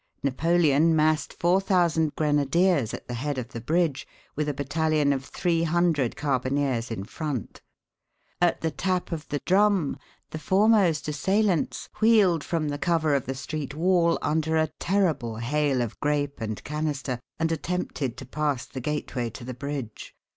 Napoleon 0.23 0.95
massed 0.95 1.31
four 1.31 1.61
thousand 1.61 2.15
grenadiers 2.15 2.91
at 2.91 3.07
the 3.07 3.13
head 3.13 3.37
of 3.37 3.49
the 3.49 3.61
bridge, 3.61 4.07
with 4.35 4.49
a 4.49 4.53
battalion 4.55 5.13
of 5.13 5.23
three 5.25 5.61
hundred 5.61 6.15
carbineers 6.15 6.89
in 6.89 7.03
front. 7.03 7.61
At 8.41 8.61
the 8.61 8.71
tap 8.71 9.11
of 9.11 9.27
the 9.27 9.43
drum 9.45 9.99
the 10.31 10.39
foremost 10.39 11.07
assailants 11.07 11.87
wheeled 11.99 12.43
from 12.43 12.69
the 12.69 12.79
cover 12.79 13.13
of 13.13 13.27
the 13.27 13.35
street 13.35 13.75
wall 13.75 14.17
under 14.23 14.57
a 14.57 14.71
terrible 14.79 15.35
hail 15.37 15.83
of 15.83 15.99
grape 15.99 16.41
and 16.41 16.63
canister, 16.63 17.19
and 17.37 17.51
attempted 17.51 18.17
to 18.17 18.25
pass 18.25 18.65
the 18.65 18.81
gateway 18.81 19.29
to 19.29 19.43
the 19.43 19.53
bridge. 19.53 20.15